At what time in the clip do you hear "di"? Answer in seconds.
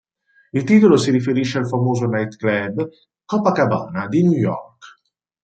4.07-4.23